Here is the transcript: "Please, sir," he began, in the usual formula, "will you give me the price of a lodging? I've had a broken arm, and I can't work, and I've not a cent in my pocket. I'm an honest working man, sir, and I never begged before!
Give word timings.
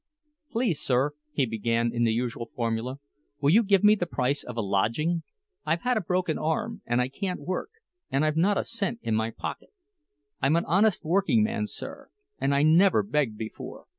"Please, 0.49 0.81
sir," 0.81 1.11
he 1.31 1.45
began, 1.45 1.91
in 1.93 2.05
the 2.05 2.11
usual 2.11 2.49
formula, 2.55 2.97
"will 3.39 3.51
you 3.51 3.61
give 3.61 3.83
me 3.83 3.93
the 3.93 4.07
price 4.07 4.43
of 4.43 4.57
a 4.57 4.61
lodging? 4.61 5.21
I've 5.63 5.83
had 5.83 5.95
a 5.95 6.01
broken 6.01 6.39
arm, 6.39 6.81
and 6.87 6.99
I 6.99 7.07
can't 7.07 7.39
work, 7.41 7.69
and 8.09 8.25
I've 8.25 8.35
not 8.35 8.57
a 8.57 8.63
cent 8.63 8.97
in 9.03 9.13
my 9.13 9.29
pocket. 9.29 9.69
I'm 10.41 10.55
an 10.55 10.65
honest 10.65 11.05
working 11.05 11.43
man, 11.43 11.67
sir, 11.67 12.09
and 12.39 12.55
I 12.55 12.63
never 12.63 13.03
begged 13.03 13.37
before! 13.37 13.85